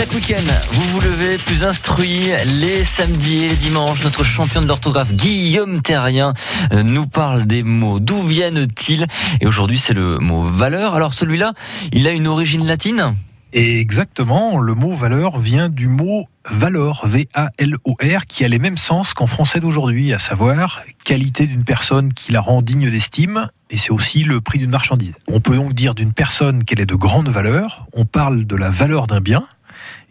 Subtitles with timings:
[0.00, 2.30] Chaque week-end, vous vous levez plus instruit.
[2.46, 6.32] Les samedis et les dimanches, notre champion de l'orthographe Guillaume Terrien
[6.72, 8.00] euh, nous parle des mots.
[8.00, 9.06] D'où viennent-ils?
[9.42, 10.94] Et aujourd'hui, c'est le mot valeur.
[10.94, 11.52] Alors celui-là,
[11.92, 13.14] il a une origine latine?
[13.52, 19.26] Exactement, le mot valeur vient du mot valor, V-A-L-O-R, qui a les mêmes sens qu'en
[19.26, 24.22] français d'aujourd'hui, à savoir qualité d'une personne qui la rend digne d'estime, et c'est aussi
[24.22, 25.14] le prix d'une marchandise.
[25.26, 28.70] On peut donc dire d'une personne qu'elle est de grande valeur, on parle de la
[28.70, 29.46] valeur d'un bien,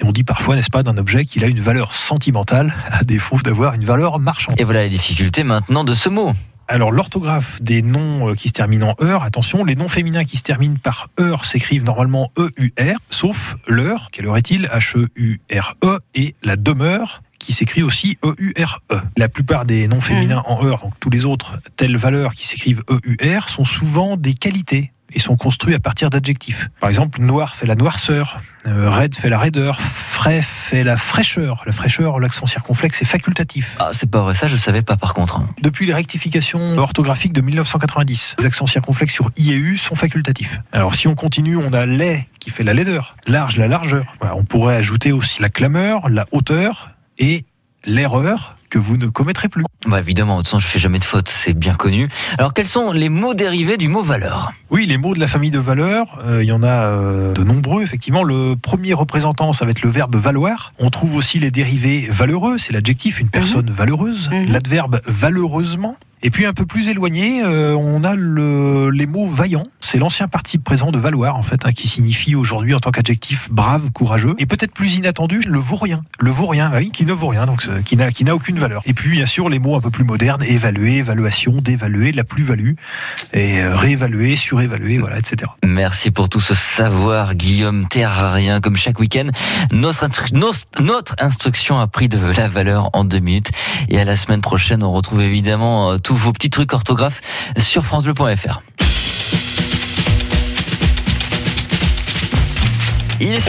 [0.00, 3.38] et on dit parfois, n'est-ce pas, d'un objet qu'il a une valeur sentimentale, à défaut
[3.42, 4.60] d'avoir une valeur marchande.
[4.60, 6.32] Et voilà la difficulté maintenant de ce mot.
[6.70, 10.36] Alors l'orthographe des noms euh, qui se terminent en heure, attention, les noms féminins qui
[10.36, 16.56] se terminent par heure s'écrivent normalement E-U-R, sauf l'heure, quelle heure est-il H-E-U-R-E, et la
[16.56, 18.94] demeure qui s'écrit aussi E-U-R-E.
[18.94, 19.00] -E.
[19.16, 22.82] La plupart des noms féminins en heure, donc tous les autres telles valeurs qui s'écrivent
[22.90, 26.68] E-U-R, sont souvent des qualités et sont construits à partir d'adjectifs.
[26.80, 31.62] Par exemple, noir fait la noirceur, euh, raide fait la raideur, frais fait la fraîcheur.
[31.66, 33.76] La fraîcheur, l'accent circonflexe est facultatif.
[33.78, 35.38] Ah, c'est pas vrai, ça je savais pas par contre.
[35.38, 35.48] Hein.
[35.62, 40.60] Depuis les rectifications orthographiques de 1990, les accents circonflexes sur I et U sont facultatifs.
[40.72, 44.14] Alors si on continue, on a lait qui fait la laideur, large la largeur.
[44.20, 47.44] Voilà, on pourrait ajouter aussi la clameur, la hauteur et
[47.84, 49.64] l'erreur que vous ne commettrez plus.
[49.86, 52.08] Bah évidemment, de toute façon, je fais jamais de faute, c'est bien connu.
[52.36, 54.52] Alors, quels sont les mots dérivés du mot valeur?
[54.70, 57.42] Oui, les mots de la famille de valeur, euh, il y en a euh, de
[57.42, 58.24] nombreux, effectivement.
[58.24, 60.72] Le premier représentant, ça va être le verbe valoir.
[60.78, 63.72] On trouve aussi les dérivés valeureux, c'est l'adjectif, une personne mhm.
[63.72, 64.28] valeureuse.
[64.30, 64.52] Mhm.
[64.52, 69.66] L'adverbe valeureusement, et puis un peu plus éloigné, euh, on a le, les mots vaillant.
[69.90, 73.50] C'est l'ancien participe présent de valoir, en fait, hein, qui signifie aujourd'hui en tant qu'adjectif
[73.50, 74.34] brave, courageux.
[74.36, 76.02] Et peut-être plus inattendu, le vaurien.
[76.20, 78.82] Le vaurien, oui, qui ne vaut rien, donc qui n'a qui n'a aucune valeur.
[78.84, 82.72] Et puis bien sûr les mots un peu plus modernes, évaluer, évaluation, d'évaluer, la plus-value,
[83.32, 85.50] et euh, réévaluer, surévaluer, voilà, etc.
[85.64, 89.28] Merci pour tout ce savoir, Guillaume Terrarien, comme chaque week-end.
[89.72, 90.06] Notre,
[90.82, 93.52] notre instruction a pris de la valeur en deux minutes.
[93.88, 97.22] Et à la semaine prochaine, on retrouve évidemment euh, tous vos petits trucs orthographes
[97.56, 98.60] sur francebleu.fr.
[103.20, 103.36] いいです